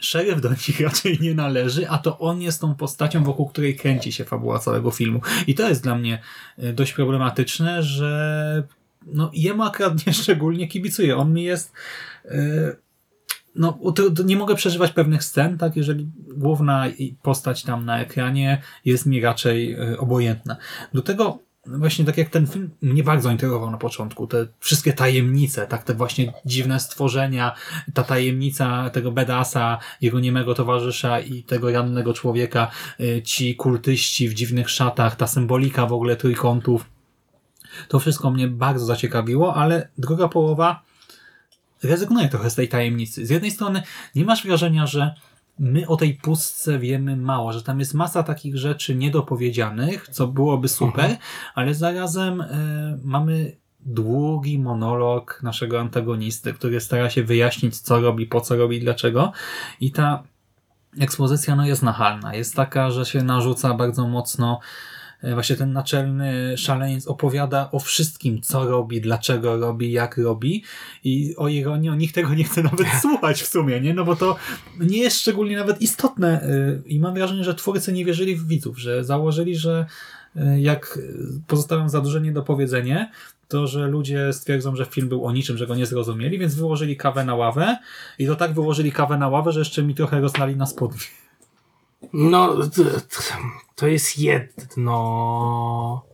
Szeryf 0.00 0.40
do 0.40 0.50
nich 0.50 0.80
raczej 0.86 1.18
nie 1.20 1.34
należy, 1.34 1.88
a 1.88 1.98
to 1.98 2.18
on 2.18 2.42
jest 2.42 2.60
tą 2.60 2.74
postacią, 2.74 3.24
wokół 3.24 3.48
której 3.48 3.76
kręci 3.76 4.12
się 4.12 4.24
fabuła 4.24 4.58
całego 4.58 4.90
filmu. 4.90 5.20
I 5.46 5.54
to 5.54 5.68
jest 5.68 5.82
dla 5.82 5.94
mnie 5.94 6.22
yy, 6.58 6.72
dość 6.72 6.92
problematyczne, 6.92 7.82
że 7.82 8.62
no, 9.06 9.30
jemu 9.34 9.62
akurat 9.62 10.06
nie 10.06 10.12
szczególnie 10.12 10.68
kibicuję. 10.68 11.16
On 11.16 11.32
mi 11.32 11.42
jest... 11.42 11.72
Yy, 12.24 12.76
no, 13.54 13.78
nie 14.24 14.36
mogę 14.36 14.54
przeżywać 14.54 14.92
pewnych 14.92 15.24
scen, 15.24 15.58
tak, 15.58 15.76
jeżeli 15.76 16.08
główna 16.28 16.86
postać 17.22 17.62
tam 17.62 17.84
na 17.84 18.00
ekranie 18.00 18.62
jest 18.84 19.06
mi 19.06 19.20
raczej 19.20 19.70
yy, 19.70 19.98
obojętna. 19.98 20.56
Do 20.94 21.02
tego 21.02 21.38
właśnie 21.66 22.04
tak 22.04 22.18
jak 22.18 22.28
ten 22.28 22.46
film 22.46 22.70
mnie 22.82 23.04
bardzo 23.04 23.30
interesował 23.30 23.70
na 23.70 23.78
początku, 23.78 24.26
te 24.26 24.46
wszystkie 24.60 24.92
tajemnice, 24.92 25.66
tak 25.66 25.84
te 25.84 25.94
właśnie 25.94 26.32
dziwne 26.44 26.80
stworzenia, 26.80 27.54
ta 27.94 28.02
tajemnica 28.02 28.90
tego 28.90 29.12
bedasa, 29.12 29.78
jego 30.00 30.20
niemego 30.20 30.54
towarzysza 30.54 31.20
i 31.20 31.42
tego 31.42 31.72
rannego 31.72 32.14
człowieka, 32.14 32.70
y, 33.00 33.22
ci 33.22 33.56
kultyści 33.56 34.28
w 34.28 34.34
dziwnych 34.34 34.70
szatach, 34.70 35.16
ta 35.16 35.26
symbolika 35.26 35.86
w 35.86 35.92
ogóle 35.92 36.16
trójkątów, 36.16 36.84
to 37.88 37.98
wszystko 37.98 38.30
mnie 38.30 38.48
bardzo 38.48 38.86
zaciekawiło, 38.86 39.54
ale 39.54 39.88
druga 39.98 40.28
połowa 40.28 40.82
rezygnuje 41.82 42.28
trochę 42.28 42.50
z 42.50 42.54
tej 42.54 42.68
tajemnicy. 42.68 43.26
Z 43.26 43.30
jednej 43.30 43.50
strony 43.50 43.82
nie 44.14 44.24
masz 44.24 44.46
wrażenia, 44.46 44.86
że 44.86 45.14
my 45.58 45.88
o 45.88 45.96
tej 45.96 46.14
pustce 46.14 46.78
wiemy 46.78 47.16
mało, 47.16 47.52
że 47.52 47.62
tam 47.62 47.80
jest 47.80 47.94
masa 47.94 48.22
takich 48.22 48.56
rzeczy 48.56 48.94
niedopowiedzianych, 48.94 50.08
co 50.08 50.26
byłoby 50.26 50.68
super, 50.68 51.10
-huh. 51.10 51.16
ale 51.54 51.74
zarazem 51.74 52.40
y, 52.40 52.46
mamy 53.04 53.56
długi 53.80 54.58
monolog 54.58 55.40
naszego 55.42 55.80
antagonisty, 55.80 56.52
który 56.52 56.80
stara 56.80 57.10
się 57.10 57.24
wyjaśnić, 57.24 57.78
co 57.80 58.00
robi, 58.00 58.26
po 58.26 58.40
co 58.40 58.56
robi, 58.56 58.80
dlaczego. 58.80 59.32
I 59.80 59.92
ta 59.92 60.22
ekspozycja 61.00 61.56
no, 61.56 61.66
jest 61.66 61.82
nachalna. 61.82 62.34
Jest 62.34 62.54
taka, 62.54 62.90
że 62.90 63.06
się 63.06 63.22
narzuca 63.22 63.74
bardzo 63.74 64.08
mocno 64.08 64.60
właśnie 65.22 65.56
ten 65.56 65.72
naczelny 65.72 66.58
szaleniec 66.58 67.06
opowiada 67.06 67.70
o 67.72 67.78
wszystkim, 67.78 68.40
co 68.42 68.64
robi, 68.64 69.00
dlaczego 69.00 69.56
robi, 69.56 69.92
jak 69.92 70.18
robi 70.18 70.64
i 71.04 71.34
o 71.36 71.48
ironii, 71.48 71.90
o 71.90 71.94
nikt 71.94 72.14
tego 72.14 72.34
nie 72.34 72.44
chce 72.44 72.62
nawet 72.62 72.86
słuchać 73.02 73.42
w 73.42 73.48
sumie, 73.48 73.80
nie? 73.80 73.94
No 73.94 74.04
bo 74.04 74.16
to 74.16 74.36
nie 74.80 74.98
jest 74.98 75.20
szczególnie 75.20 75.56
nawet 75.56 75.82
istotne 75.82 76.48
i 76.86 77.00
mam 77.00 77.14
wrażenie, 77.14 77.44
że 77.44 77.54
twórcy 77.54 77.92
nie 77.92 78.04
wierzyli 78.04 78.36
w 78.36 78.46
widzów, 78.46 78.78
że 78.78 79.04
założyli, 79.04 79.56
że 79.56 79.86
jak 80.58 80.98
pozostawią 81.46 81.88
za 81.88 82.00
duże 82.00 82.20
niedopowiedzenie, 82.20 83.10
to, 83.48 83.66
że 83.66 83.88
ludzie 83.88 84.32
stwierdzą, 84.32 84.76
że 84.76 84.84
film 84.84 85.08
był 85.08 85.26
o 85.26 85.32
niczym, 85.32 85.56
że 85.56 85.66
go 85.66 85.74
nie 85.74 85.86
zrozumieli, 85.86 86.38
więc 86.38 86.54
wyłożyli 86.54 86.96
kawę 86.96 87.24
na 87.24 87.34
ławę 87.34 87.78
i 88.18 88.26
to 88.26 88.36
tak 88.36 88.52
wyłożyli 88.52 88.92
kawę 88.92 89.18
na 89.18 89.28
ławę, 89.28 89.52
że 89.52 89.60
jeszcze 89.60 89.82
mi 89.82 89.94
trochę 89.94 90.20
rozlali 90.20 90.56
na 90.56 90.66
spodnie. 90.66 91.19
No, 92.12 92.56
to 93.74 93.86
jest 93.86 94.18
jedno. 94.18 96.04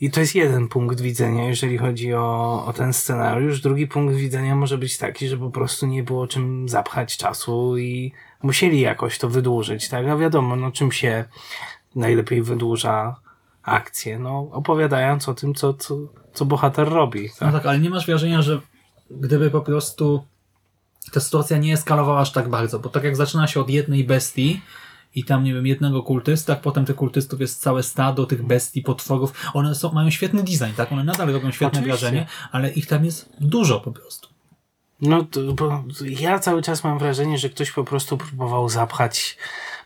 I 0.00 0.10
to 0.10 0.20
jest 0.20 0.34
jeden 0.34 0.68
punkt 0.68 1.00
widzenia, 1.00 1.44
jeżeli 1.44 1.78
chodzi 1.78 2.14
o, 2.14 2.64
o 2.66 2.72
ten 2.72 2.92
scenariusz. 2.92 3.60
Drugi 3.60 3.86
punkt 3.86 4.14
widzenia 4.14 4.56
może 4.56 4.78
być 4.78 4.98
taki, 4.98 5.28
że 5.28 5.38
po 5.38 5.50
prostu 5.50 5.86
nie 5.86 6.02
było 6.02 6.26
czym 6.26 6.68
zapchać 6.68 7.16
czasu 7.16 7.78
i 7.78 8.12
musieli 8.42 8.80
jakoś 8.80 9.18
to 9.18 9.28
wydłużyć, 9.28 9.88
tak? 9.88 10.06
A 10.06 10.16
wiadomo, 10.16 10.56
no 10.56 10.72
czym 10.72 10.92
się 10.92 11.24
najlepiej 11.94 12.42
wydłuża 12.42 13.16
akcję? 13.62 14.18
No, 14.18 14.48
opowiadając 14.52 15.28
o 15.28 15.34
tym, 15.34 15.54
co, 15.54 15.74
co, 15.74 15.96
co 16.32 16.44
bohater 16.44 16.88
robi. 16.88 17.30
Tak? 17.30 17.40
No 17.40 17.52
tak, 17.52 17.66
ale 17.66 17.78
nie 17.78 17.90
masz 17.90 18.06
wrażenia, 18.06 18.42
że 18.42 18.60
gdyby 19.10 19.50
po 19.50 19.60
prostu 19.60 20.24
ta 21.12 21.20
sytuacja 21.20 21.58
nie 21.58 21.72
eskalowała 21.72 22.20
aż 22.20 22.32
tak 22.32 22.48
bardzo, 22.48 22.78
bo 22.78 22.88
tak 22.88 23.04
jak 23.04 23.16
zaczyna 23.16 23.46
się 23.46 23.60
od 23.60 23.70
jednej 23.70 24.04
bestii, 24.04 24.60
i 25.14 25.24
tam, 25.24 25.44
nie 25.44 25.54
wiem, 25.54 25.66
jednego 25.66 26.02
kultysta, 26.02 26.56
potem 26.56 26.84
tych 26.84 26.96
kultystów 26.96 27.40
jest 27.40 27.60
całe 27.60 27.82
stado 27.82 28.26
tych 28.26 28.46
bestii, 28.46 28.82
potworów. 28.82 29.32
One 29.54 29.74
są, 29.74 29.92
mają 29.92 30.10
świetny 30.10 30.42
design, 30.42 30.76
tak? 30.76 30.92
One 30.92 31.04
nadal 31.04 31.32
robią 31.32 31.50
świetne 31.50 31.80
Oczywiście. 31.80 32.00
wrażenie, 32.00 32.26
ale 32.52 32.70
ich 32.70 32.86
tam 32.86 33.04
jest 33.04 33.30
dużo 33.40 33.80
po 33.80 33.92
prostu. 33.92 34.28
No, 35.00 35.24
to, 35.24 35.52
bo 35.52 35.84
ja 36.00 36.38
cały 36.38 36.62
czas 36.62 36.84
mam 36.84 36.98
wrażenie, 36.98 37.38
że 37.38 37.48
ktoś 37.48 37.70
po 37.70 37.84
prostu 37.84 38.18
próbował 38.18 38.68
zapchać 38.68 39.36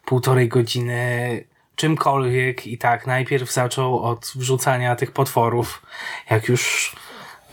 półtorej 0.05 0.49
godziny 0.49 1.45
czymkolwiek 1.77 2.67
i 2.67 2.79
tak 2.79 3.07
najpierw 3.07 3.53
zaczął 3.53 4.03
od 4.03 4.33
wrzucania 4.37 4.97
tych 4.97 5.13
potworów. 5.13 5.83
Jak 6.31 6.49
już 6.49 6.93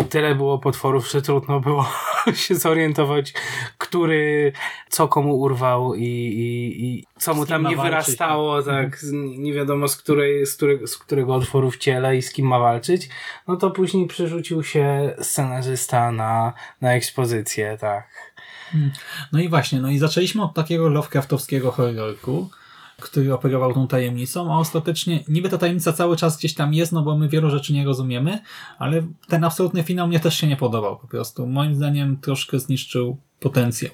tyle 0.10 0.36
było 0.36 0.60
potworów, 0.60 1.12
że 1.12 1.22
trudno 1.22 1.60
było 1.60 1.86
się 2.34 2.56
zorientować, 2.56 3.34
który 3.77 4.53
co 4.89 5.08
komu 5.08 5.39
urwał 5.39 5.96
i, 5.96 6.03
i, 6.03 6.86
i 6.86 7.06
co 7.18 7.34
mu 7.34 7.46
tam 7.46 7.63
nie 7.63 7.75
walczyć, 7.75 7.91
wyrastało, 7.91 8.63
tak, 8.63 8.98
z, 8.98 9.12
nie 9.38 9.53
wiadomo 9.53 9.88
z, 9.88 9.96
której, 9.96 10.46
z, 10.46 10.56
którego, 10.56 10.88
z 10.88 10.98
którego 10.98 11.36
otworu 11.36 11.72
w 11.72 11.77
ciele 11.77 12.18
i 12.18 12.22
z 12.22 12.32
kim 12.32 12.48
ma 12.48 12.60
walczyć, 12.60 13.10
no 13.48 13.56
to 13.56 13.72
później 13.72 14.08
przerzucił 14.08 14.63
się 14.63 15.15
scenarzysta 15.22 16.12
na, 16.12 16.53
na 16.82 16.94
ekspozycję, 16.94 17.77
tak. 17.82 18.29
No 19.34 19.39
i 19.39 19.50
właśnie, 19.50 19.82
no 19.82 19.89
i 19.89 19.98
zaczęliśmy 19.98 20.44
od 20.44 20.53
takiego 20.53 20.89
Lovecraftowskiego 20.89 21.72
horrorku, 21.72 22.50
który 23.00 23.34
operował 23.34 23.74
tą 23.74 23.88
tajemnicą, 23.88 24.53
a 24.53 24.58
ostatecznie 24.58 25.24
niby 25.27 25.50
ta 25.50 25.58
tajemnica 25.58 25.94
cały 25.94 26.18
czas 26.18 26.38
gdzieś 26.38 26.53
tam 26.53 26.74
jest, 26.74 26.91
no 26.91 27.01
bo 27.01 27.18
my 27.18 27.29
wielu 27.29 27.50
rzeczy 27.50 27.74
nie 27.74 27.86
rozumiemy, 27.86 28.39
ale 28.79 29.03
ten 29.27 29.44
absolutny 29.44 29.84
finał 29.84 30.08
mnie 30.08 30.20
też 30.20 30.38
się 30.38 30.48
nie 30.48 30.58
podobał 30.58 30.98
po 30.98 31.08
prostu. 31.08 31.48
Moim 31.48 31.75
zdaniem 31.75 32.18
troszkę 32.18 32.60
zniszczył 32.60 33.18
potencjał. 33.39 33.91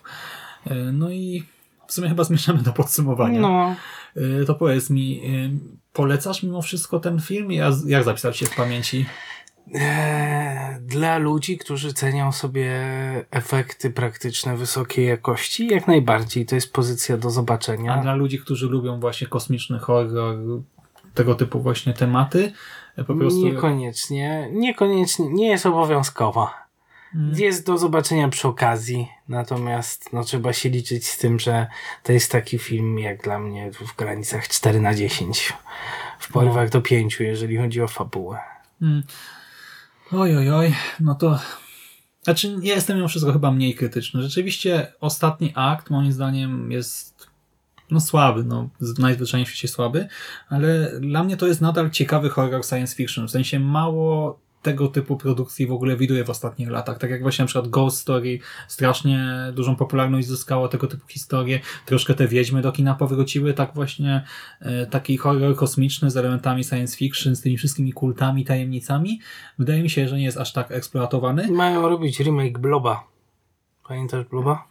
No 0.93 1.09
i 1.09 1.43
w 1.87 1.93
sumie 1.93 2.09
chyba 2.09 2.23
zmierzamy 2.23 2.63
do 2.63 2.73
podsumowania. 2.73 3.39
No. 3.39 3.75
To 4.47 4.55
powiedz 4.55 4.89
mi, 4.89 5.21
polecasz 5.93 6.43
mimo 6.43 6.61
wszystko 6.61 6.99
ten 6.99 7.19
film? 7.19 7.51
Jak 7.85 8.03
zapisał 8.03 8.33
się 8.33 8.45
w 8.45 8.55
pamięci? 8.55 9.05
Dla 10.81 11.17
ludzi, 11.17 11.57
którzy 11.57 11.93
cenią 11.93 12.31
sobie 12.31 12.71
efekty 13.31 13.89
praktyczne 13.89 14.57
wysokiej 14.57 15.07
jakości, 15.07 15.67
jak 15.67 15.87
najbardziej. 15.87 16.45
To 16.45 16.55
jest 16.55 16.73
pozycja 16.73 17.17
do 17.17 17.29
zobaczenia. 17.29 17.93
A 17.93 18.01
dla 18.01 18.15
ludzi, 18.15 18.39
którzy 18.39 18.67
lubią 18.67 18.99
właśnie 18.99 19.27
kosmiczny 19.27 19.79
horror, 19.79 20.37
tego 21.13 21.35
typu 21.35 21.61
właśnie 21.61 21.93
tematy, 21.93 22.51
po 23.07 23.15
prostu... 23.15 23.45
Niekoniecznie. 23.45 24.49
Niekoniecznie. 24.51 25.29
Nie 25.29 25.47
jest 25.47 25.65
obowiązkowa. 25.65 26.65
Hmm. 27.13 27.35
Jest 27.39 27.65
do 27.65 27.77
zobaczenia 27.77 28.29
przy 28.29 28.47
okazji, 28.47 29.07
natomiast 29.27 30.13
no, 30.13 30.23
trzeba 30.23 30.53
się 30.53 30.69
liczyć 30.69 31.07
z 31.07 31.17
tym, 31.17 31.39
że 31.39 31.67
to 32.03 32.13
jest 32.13 32.31
taki 32.31 32.59
film 32.59 32.99
jak 32.99 33.23
dla 33.23 33.39
mnie 33.39 33.71
w 33.71 33.95
granicach 33.95 34.47
4 34.47 34.81
na 34.81 34.93
10 34.93 35.53
w 36.19 36.31
porywach 36.31 36.65
no. 36.65 36.69
do 36.69 36.81
5, 36.81 37.19
jeżeli 37.19 37.57
chodzi 37.57 37.81
o 37.81 37.87
fabułę. 37.87 38.39
Hmm. 38.79 39.03
Oj, 40.11 40.37
oj, 40.37 40.51
oj, 40.51 40.73
no 40.99 41.15
to... 41.15 41.39
Znaczy, 42.23 42.55
ja 42.61 42.75
jestem 42.75 42.95
mimo 42.97 43.07
wszystko 43.07 43.33
chyba 43.33 43.51
mniej 43.51 43.75
krytyczny. 43.75 44.21
Rzeczywiście 44.21 44.93
ostatni 44.99 45.51
akt, 45.55 45.89
moim 45.89 46.11
zdaniem, 46.11 46.71
jest 46.71 47.27
no 47.91 47.99
słaby, 47.99 48.43
no 48.43 48.69
najzwyczajniej 48.99 49.45
w 49.45 49.49
świecie 49.49 49.67
słaby, 49.67 50.07
ale 50.49 50.91
dla 50.99 51.23
mnie 51.23 51.37
to 51.37 51.47
jest 51.47 51.61
nadal 51.61 51.89
ciekawy 51.89 52.29
horror 52.29 52.65
science 52.65 52.95
fiction. 52.95 53.27
W 53.27 53.31
sensie 53.31 53.59
mało 53.59 54.39
tego 54.65 54.87
typu 54.87 55.17
produkcji 55.17 55.67
w 55.67 55.71
ogóle 55.71 55.97
widuję 55.97 56.23
w 56.23 56.29
ostatnich 56.29 56.69
latach. 56.69 56.97
Tak 56.97 57.09
jak 57.09 57.21
właśnie 57.21 57.43
na 57.43 57.47
przykład 57.47 57.67
Ghost 57.67 57.97
Story 57.97 58.39
strasznie 58.67 59.27
dużą 59.53 59.75
popularność 59.75 60.27
zyskało 60.27 60.67
tego 60.67 60.87
typu 60.87 61.07
historie. 61.07 61.59
Troszkę 61.85 62.13
te 62.13 62.27
wiedźmy 62.27 62.61
do 62.61 62.71
kina 62.71 62.95
powróciły. 62.95 63.53
Tak 63.53 63.73
właśnie 63.73 64.23
e, 64.59 64.85
taki 64.85 65.17
horror 65.17 65.55
kosmiczny 65.55 66.11
z 66.11 66.17
elementami 66.17 66.63
science 66.63 66.97
fiction, 66.97 67.35
z 67.35 67.41
tymi 67.41 67.57
wszystkimi 67.57 67.93
kultami, 67.93 68.45
tajemnicami. 68.45 69.19
Wydaje 69.59 69.83
mi 69.83 69.89
się, 69.89 70.07
że 70.07 70.17
nie 70.17 70.23
jest 70.23 70.37
aż 70.37 70.53
tak 70.53 70.71
eksploatowany. 70.71 71.51
Mają 71.51 71.89
robić 71.89 72.19
remake 72.19 72.59
Bloba. 72.59 73.03
Pamiętasz 73.87 74.25
Bloba? 74.25 74.67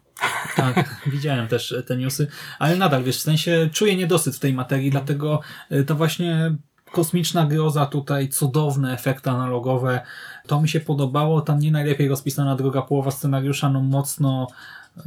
Tak, 0.57 0.95
widziałem 1.13 1.49
też 1.49 1.75
te 1.87 1.97
newsy, 1.97 2.27
ale 2.59 2.77
nadal, 2.77 3.05
wiesz, 3.05 3.19
w 3.19 3.23
sensie 3.23 3.71
czuję 3.73 3.97
niedosyt 3.97 4.37
w 4.37 4.39
tej 4.39 4.53
materii, 4.53 4.91
dlatego 4.91 5.41
e, 5.71 5.85
to 5.85 5.95
właśnie 5.95 6.57
kosmiczna 6.95 7.47
groza 7.47 7.87
tutaj, 7.87 8.29
cudowne 8.29 8.95
efekty 8.95 9.31
analogowe. 9.31 10.01
To 10.47 10.63
mi 10.63 10.69
się 10.69 10.81
podobało. 10.81 11.41
Tam 11.41 11.59
nie 11.59 11.73
najlepiej 11.73 12.09
rozpisana 12.09 12.57
druga 12.57 12.83
połowa 12.83 13.11
scenariusza, 13.11 13.71
no 13.71 13.81
mocno 13.81 14.47
yy, 14.97 15.03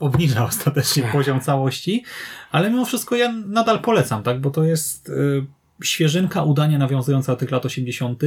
obniża 0.00 0.44
ostatecznie 0.50 1.02
poziom 1.02 1.40
całości, 1.40 2.04
ale 2.50 2.70
mimo 2.70 2.84
wszystko 2.84 3.16
ja 3.16 3.32
nadal 3.32 3.80
polecam, 3.80 4.22
tak, 4.22 4.40
bo 4.40 4.50
to 4.50 4.64
jest 4.64 5.08
yy, 5.08 5.46
świeżynka, 5.82 6.42
udanie 6.42 6.78
nawiązująca 6.78 7.32
do 7.32 7.36
tych 7.36 7.50
lat 7.50 7.66
80. 7.66 8.22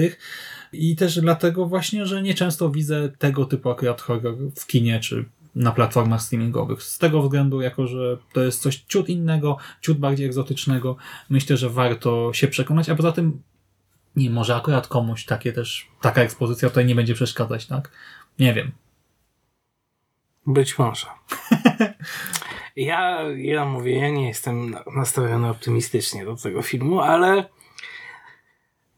i 0.74 0.96
też 0.96 1.22
dlatego 1.22 1.66
właśnie, 1.66 2.06
że 2.06 2.22
nieczęsto 2.22 2.70
widzę 2.70 3.10
tego 3.10 3.46
typu 3.46 3.70
akurat 3.70 4.02
horror 4.02 4.36
w 4.56 4.68
kinie, 4.68 5.00
czy 5.00 5.26
na 5.56 5.72
platformach 5.72 6.22
streamingowych. 6.22 6.84
Z 6.84 6.98
tego 6.98 7.22
względu, 7.22 7.62
jako 7.62 7.88
że 7.88 8.18
to 8.34 8.42
jest 8.42 8.62
coś 8.62 8.78
ciut 8.78 9.10
innego, 9.10 9.58
ciut 9.82 9.98
bardziej 9.98 10.26
egzotycznego, 10.26 10.96
myślę, 11.30 11.58
że 11.58 11.70
warto 11.70 12.34
się 12.34 12.48
przekonać, 12.48 12.90
a 12.90 12.96
poza 12.96 13.12
tym 13.12 13.42
nie, 14.16 14.30
może 14.30 14.56
akurat 14.56 14.88
komuś 14.88 15.26
takie 15.26 15.54
też, 15.54 15.88
taka 16.02 16.22
ekspozycja 16.22 16.70
tutaj 16.70 16.86
nie 16.86 16.96
będzie 16.96 17.14
przeszkadzać, 17.14 17.66
tak? 17.66 17.92
Nie 18.40 18.54
wiem. 18.54 18.72
Być 20.48 20.80
może. 20.80 21.08
ja, 22.76 23.22
ja 23.38 23.66
mówię, 23.66 24.00
ja 24.00 24.10
nie 24.10 24.28
jestem 24.28 24.70
na- 24.70 24.84
nastawiony 24.96 25.50
optymistycznie 25.50 26.26
do 26.26 26.36
tego 26.36 26.62
filmu, 26.62 27.00
ale 27.00 27.50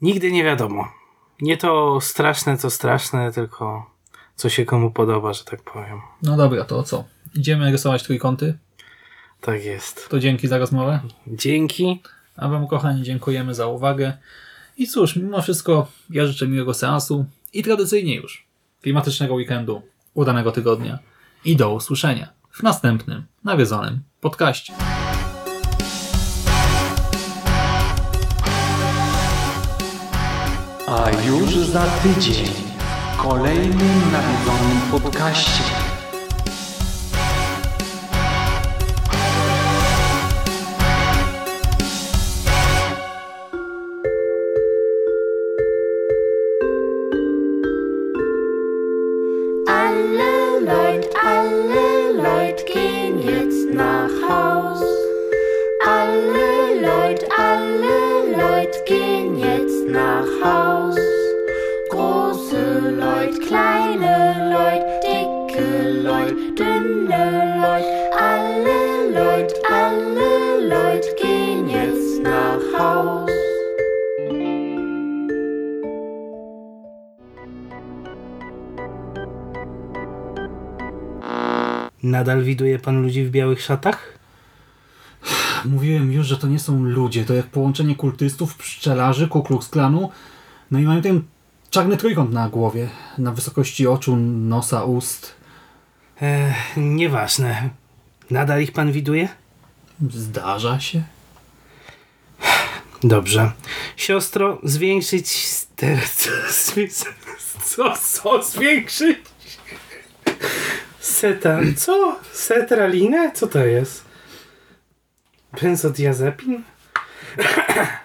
nigdy 0.02 0.32
nie 0.32 0.44
wiadomo. 0.44 0.88
Nie 1.42 1.58
to 1.58 2.02
straszne, 2.02 2.58
co 2.58 2.70
straszne, 2.70 3.32
tylko 3.32 3.92
co 4.42 4.50
się 4.50 4.66
komu 4.66 4.92
podoba, 4.92 5.34
że 5.34 5.44
tak 5.44 5.62
powiem. 5.62 6.02
No 6.24 6.38
dobra, 6.38 6.64
to 6.66 6.84
co? 6.84 7.04
Idziemy 7.36 7.72
rysować 7.72 8.04
trójkąty? 8.04 8.58
Tak 9.42 9.66
jest. 9.66 10.10
To 10.10 10.20
dzięki 10.20 10.48
za 10.48 10.58
rozmowę. 10.58 11.00
Dzięki. 11.28 12.02
A 12.36 12.48
Wam, 12.48 12.68
kochani, 12.68 13.04
dziękujemy 13.04 13.54
za 13.56 13.68
uwagę. 13.68 14.14
I 14.78 14.88
cóż, 14.88 15.16
mimo 15.16 15.42
wszystko, 15.42 15.88
ja 16.10 16.26
życzę 16.26 16.48
miłego 16.48 16.74
seansu 16.74 17.26
i 17.54 17.64
tradycyjnie 17.64 18.16
już 18.16 18.48
klimatycznego 18.82 19.34
weekendu, 19.34 19.82
udanego 20.14 20.52
tygodnia 20.52 21.00
i 21.46 21.56
do 21.56 21.74
usłyszenia 21.74 22.30
w 22.52 22.64
następnym 22.64 23.24
nawiedzonym 23.44 24.00
podcaście. 24.22 24.74
A 30.88 31.12
już 31.28 31.56
za 31.56 31.86
tydzień 31.86 32.61
kolejnym 33.22 34.12
nawiedzonym 34.12 35.02
podcaście. 35.02 35.81
Leut, 63.22 63.40
kleine 63.40 64.50
Leut, 64.50 64.84
dicke 65.04 65.68
Leut, 66.02 66.58
dünne 66.58 67.26
Leut. 67.62 67.86
Alle 68.20 69.12
Leut, 69.14 69.52
alle 69.70 70.68
Leut 70.68 71.06
gehen 71.22 71.70
jetzt 71.70 72.24
nach 72.24 72.66
Haus. 72.74 73.30
Nadal 82.04 82.44
widuje 82.44 82.80
pan 82.80 83.02
ludzi 83.02 83.26
w 83.26 83.32
białych 83.32 83.62
szatach? 83.62 84.18
Mówiłem 85.66 86.12
już, 86.12 86.28
że 86.28 86.38
to 86.38 86.48
nie 86.48 86.60
są 86.60 86.84
ludzie, 86.84 87.26
to 87.26 87.34
jak 87.34 87.48
połączenie 87.48 87.96
kultystów, 87.96 88.56
pszczelarzy, 88.56 89.28
Ku 89.28 89.44
Klux 89.44 89.70
Klanu, 89.70 90.10
no 90.72 90.80
i 90.80 90.84
mają 90.84 91.02
ten 91.02 91.22
czarny 91.72 91.98
trójkąt 91.98 92.34
na 92.34 92.50
głowie, 92.50 92.90
na 93.18 93.32
wysokości 93.32 93.88
oczu, 93.88 94.16
nosa, 94.16 94.84
ust. 94.84 95.36
Eee, 96.22 96.54
nieważne. 96.78 97.70
Nadal 98.32 98.62
ich 98.62 98.72
pan 98.72 98.92
widuje? 98.92 99.30
Zdarza 100.10 100.80
się. 100.80 101.04
Dobrze. 103.04 103.52
Siostro, 103.96 104.60
zwiększyć 104.64 105.48
ster... 105.48 106.00
Co, 107.66 107.94
co 107.98 108.44
zwiększyć? 108.44 109.20
Seta... 111.00 111.60
Co? 111.78 112.20
Setralinę? 112.34 113.32
Co 113.32 113.48
to 113.48 113.60
jest? 113.60 114.06
Benzodiazepin? 115.62 116.64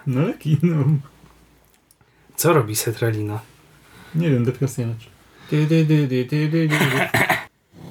No 0.07 0.21
leki, 0.21 0.57
no. 0.63 0.83
Co 2.35 2.53
robi 2.53 2.75
setralina? 2.75 3.39
Nie 4.17 4.29
wiem, 4.29 4.45
dy, 4.45 4.51
dy, 6.25 6.67
dy. 6.67 6.69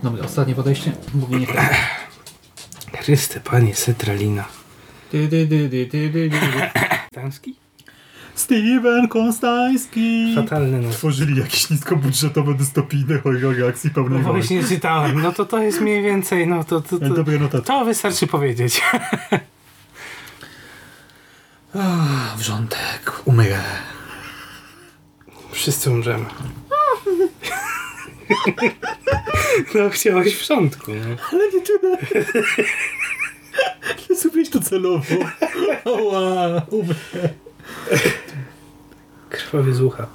Dobra, 0.02 0.24
ostatnie 0.24 0.54
podejście. 0.54 0.92
Mówię 1.14 1.38
nie 1.38 1.46
tak. 1.46 1.76
Chryste, 3.00 3.40
panie, 3.40 3.74
setralina. 3.74 4.44
Tanski? 7.14 7.54
Steven 8.34 9.08
Konstański. 9.08 10.34
Fatalny 10.34 10.82
nazw. 10.82 10.98
Tworzyli 10.98 11.40
jakieś 11.40 11.70
niskobudżetowe 11.70 12.54
dystopijne 12.54 13.18
horror 13.18 13.68
akcji 13.68 13.90
pełnej 13.90 14.22
No 14.22 14.32
właśnie 14.32 14.64
czytałem. 14.64 15.22
No 15.22 15.32
to 15.32 15.44
to 15.44 15.58
jest 15.58 15.80
mniej 15.80 16.02
więcej, 16.02 16.46
no 16.46 16.64
to... 16.64 16.80
to, 16.80 16.98
to, 16.98 17.08
Dobre 17.08 17.38
notatki. 17.38 17.66
to 17.66 17.84
wystarczy 17.84 18.26
powiedzieć. 18.26 18.82
Wrzątek, 22.36 23.22
umrę. 23.24 23.62
Wszyscy 25.56 25.90
umrzemy. 25.90 26.24
No 29.74 29.90
chciałeś 29.90 30.36
w 30.36 30.46
rządku, 30.46 30.92
no. 30.94 31.16
Ale 31.32 31.52
nie 31.52 31.60
tyle. 31.60 31.96
Nie 34.10 34.16
zrobiłeś 34.16 34.50
to 34.50 34.60
celowo. 34.60 35.14
Ała, 35.84 36.62
umrę. 36.70 36.96
Krwawy 39.30 39.74
z 39.74 39.80
ucha. 39.80 40.06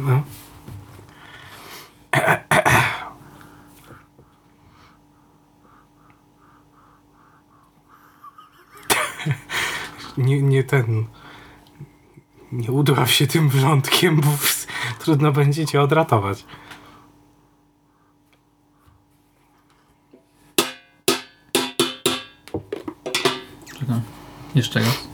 No. 0.00 0.22
Nie, 10.18 10.42
nie 10.42 10.64
ten. 10.64 11.06
Nie 12.52 12.72
udław 12.72 13.10
się 13.10 13.26
tym 13.26 13.48
wrzątkiem, 13.48 14.20
bo 14.20 14.28
trudno 14.98 15.32
będzie 15.32 15.66
cię 15.66 15.82
odratować. 15.82 16.44
Czekam. 23.78 24.00
Jeszcze 24.54 24.80
raz. 24.80 25.08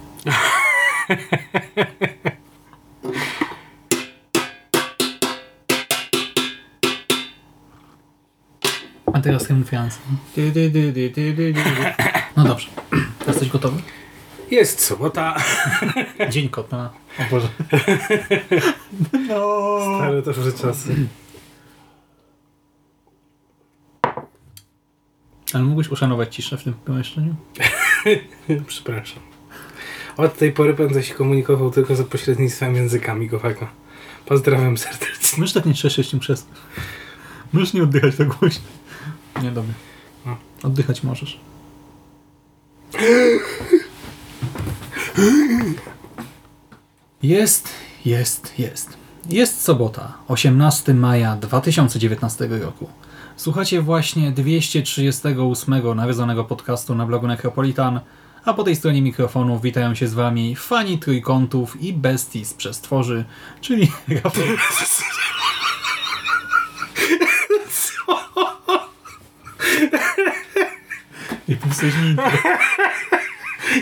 A 9.13 9.21
teraz 9.21 9.47
dy, 11.33 11.53
dy. 11.55 11.55
No 12.37 12.45
dobrze. 12.45 12.69
Jesteś 13.27 13.49
gotowy? 13.49 13.83
Jest 14.51 14.81
sobota. 14.81 15.37
Dzień 16.31 16.49
kota. 16.49 16.91
O 17.19 17.23
Boże. 17.31 17.49
No. 19.29 19.79
Ale 20.03 20.23
to 20.23 20.31
już 20.31 20.55
czasy. 20.55 20.95
Ale 25.55 25.65
mógłbyś 25.65 25.89
uszanować 25.89 26.35
ciszę 26.35 26.57
w 26.57 26.65
tym 26.65 26.73
pomieszczeniu? 26.75 27.35
Przepraszam. 28.67 29.23
Od 30.17 30.39
tej 30.39 30.53
pory 30.53 30.75
będę 30.75 31.03
się 31.03 31.15
komunikował 31.15 31.71
tylko 31.71 31.97
za 31.97 32.05
pośrednictwem 32.05 32.75
języka 32.75 33.15
migowego. 33.15 33.67
Pozdrawiam 34.27 34.79
serdecznie. 34.79 35.39
Możesz 35.39 35.55
tak 35.55 35.67
nie 35.67 35.75
trzeszczyć 35.75 36.11
tym 36.11 36.21
przez. 36.21 36.47
Możesz 37.53 37.73
nie 37.73 37.83
oddychać 37.83 38.17
tak 38.17 38.29
głośno. 38.29 38.65
Nie, 39.43 39.51
dobra. 39.51 39.75
No. 40.27 40.37
Oddychać 40.63 41.03
możesz. 41.03 41.41
Jest, 47.23 47.69
jest, 48.05 48.59
jest. 48.59 48.97
Jest 49.29 49.63
sobota, 49.63 50.13
18 50.29 50.95
maja 50.95 51.37
2019 51.37 52.47
roku. 52.47 52.89
Słuchacie 53.37 53.83
właśnie 53.83 54.33
238 54.33 55.97
nawiązanego 55.97 56.45
podcastu 56.45 56.95
na 56.95 57.07
blogu 57.07 57.27
Necropolitan, 57.27 58.01
a 58.45 58.55
po 58.55 58.65
tej 58.65 58.77
stronie 58.77 59.03
mikrofonu 59.03 59.61
witają 59.61 59.95
się 59.95 60.09
z 60.09 60.15
Wami 60.15 60.57
fani 60.57 60.99
trójkątów 60.99 61.83
i 61.83 61.93
bestii 61.93 62.45
z 62.45 62.55
przestworzy, 62.55 63.25
czyli 63.61 63.93
Rafał 64.09 64.45
i. 71.49 72.17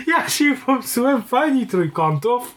Ja 0.07 0.29
się 0.29 0.55
popsułem 0.65 1.23
fani 1.23 1.67
trójkątów. 1.67 2.55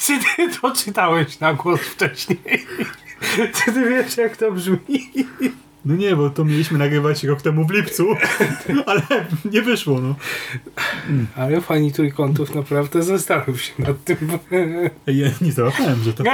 Czy 0.00 0.18
ty 0.36 0.60
to 0.60 0.70
czytałeś 0.70 1.40
na 1.40 1.54
głos 1.54 1.80
wcześniej? 1.80 2.66
Czy 3.54 3.72
ty 3.72 3.88
wiesz, 3.90 4.16
jak 4.16 4.36
to 4.36 4.52
brzmi? 4.52 4.78
No 5.84 5.96
nie, 5.96 6.16
bo 6.16 6.30
to 6.30 6.44
mieliśmy 6.44 6.78
nagrywać 6.78 7.24
rok 7.24 7.42
temu 7.42 7.66
w 7.66 7.70
lipcu, 7.70 8.06
ale 8.86 9.02
nie 9.44 9.62
wyszło, 9.62 10.00
no. 10.00 10.14
Ale 11.36 11.60
fani 11.60 11.92
trójkątów 11.92 12.54
naprawdę 12.54 13.02
zastanów 13.02 13.62
się 13.62 13.72
nad 13.78 14.04
tym. 14.04 14.18
Ej, 15.06 15.18
Ja 15.18 15.28
nie 15.40 15.52
załapałem, 15.52 16.02
że 16.02 16.12
to... 16.12 16.24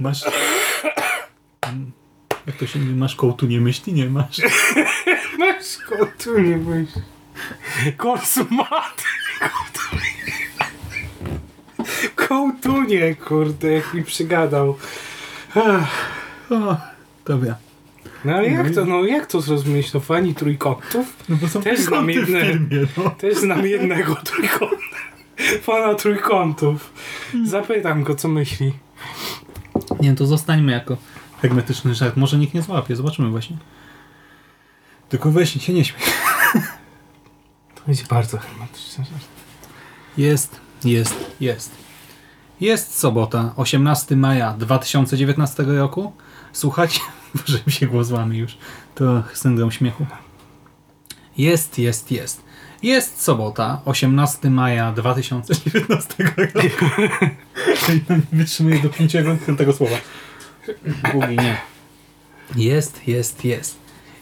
Masz... 0.00 0.24
Jak 2.46 2.56
to 2.56 2.66
się 2.66 2.78
mówi? 2.78 2.94
Masz 2.94 3.14
kołtu 3.14 3.46
nie 3.46 3.60
myśli? 3.60 3.92
Nie 3.92 4.06
masz. 4.06 4.40
Masz 5.38 5.76
kotu, 5.88 6.38
nie 6.38 6.56
myśl. 6.56 7.00
Konsumat! 7.96 9.04
Kołtunie, 12.16 13.14
kurde, 13.14 13.72
jak 13.72 13.94
mi 13.94 14.04
przygadał. 14.04 14.76
O, 16.50 16.76
dobra. 17.26 17.56
No 18.24 18.32
ale 18.34 18.48
jak 18.50 18.74
to, 18.74 18.84
no 18.84 19.04
jak 19.04 19.26
to 19.26 19.40
zrozumieć? 19.40 19.92
No 19.92 20.00
fani 20.00 20.34
trójkątów? 20.34 21.06
No 21.28 21.36
bo 21.36 21.48
są 21.48 21.62
Też 21.62 21.80
znam 21.80 22.10
jedne- 22.10 22.58
no. 22.96 23.10
Też 23.10 23.34
znam 23.36 23.66
jednego 23.66 24.14
trójkąta. 24.14 24.76
Fana 25.62 25.94
trójkątów. 25.94 26.92
Zapytam 27.44 28.02
go, 28.02 28.14
co 28.14 28.28
myśli. 28.28 28.72
Nie, 30.00 30.14
to 30.14 30.26
zostańmy 30.26 30.72
jako 30.72 30.96
hermetyczny 31.42 31.94
żart. 31.94 32.16
Może 32.16 32.38
nikt 32.38 32.54
nie 32.54 32.62
złapie, 32.62 32.96
zobaczymy 32.96 33.30
właśnie. 33.30 33.56
Tylko 35.08 35.30
weź 35.30 35.62
się 35.62 35.72
nie 35.72 35.84
śmiej. 35.84 36.02
To 37.74 37.82
będzie 37.86 38.04
bardzo 38.10 38.38
hermetyczne. 38.38 39.04
Jest, 40.16 40.60
jest, 40.84 41.14
jest. 41.40 41.70
Jest 42.60 42.98
sobota, 42.98 43.52
18 43.56 44.16
maja 44.16 44.52
2019 44.58 45.62
roku. 45.62 46.12
Słuchajcie, 46.52 47.00
może 47.34 47.58
mi 47.66 47.72
się 47.72 47.86
głos 47.86 48.10
łamie 48.10 48.38
już. 48.38 48.58
To 48.94 49.22
syndrom 49.34 49.70
śmiechu. 49.70 50.06
Jest, 51.38 51.78
jest, 51.78 52.10
jest. 52.10 52.44
Jest 52.82 53.22
sobota, 53.22 53.80
18 53.84 54.50
maja 54.50 54.92
2019 54.92 56.14
roku. 56.36 56.58
No, 58.08 58.16
nie 58.16 58.38
wytrzymuję 58.38 58.78
do 58.78 58.88
pięciego 58.88 59.36
tego 59.58 59.72
słowa. 59.72 59.96
Długi, 61.12 61.36
nie. 61.36 61.56
Jest, 62.56 63.08
jest, 63.08 63.44
jest. 63.44 63.78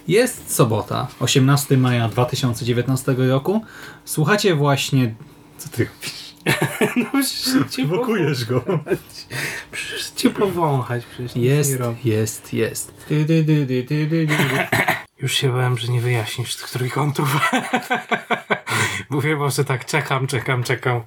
Jest 0.09 0.55
sobota, 0.55 1.09
18 1.21 1.77
maja 1.77 2.09
2019 2.09 3.15
roku. 3.19 3.65
Słuchacie 4.05 4.55
właśnie... 4.55 5.15
Co 5.59 5.69
ty 5.69 5.85
robisz? 5.85 6.33
No 6.97 7.23
przecież 7.23 7.71
cię 7.71 7.87
Wokujesz 7.87 8.45
go. 8.45 8.65
Przecież 9.73 10.11
cię 10.11 10.31
powąchać. 10.31 11.05
Przecież 11.07 11.37
Jest, 11.37 11.79
jest, 12.05 12.53
jest. 12.53 13.07
Ty, 13.09 13.25
ty, 13.25 13.45
ty, 13.45 13.67
ty, 13.67 13.85
ty, 13.85 14.07
ty, 14.07 14.27
ty. 14.27 14.37
Już 15.23 15.33
się 15.33 15.49
bałem, 15.49 15.79
że 15.79 15.93
nie 15.93 16.01
wyjaśnisz 16.01 16.57
tych 16.57 16.71
trójkątów. 16.71 17.51
Mówię, 19.11 19.37
może 19.37 19.65
tak 19.65 19.85
czekam, 19.85 20.27
czekam, 20.27 20.63
czekam. 20.63 21.01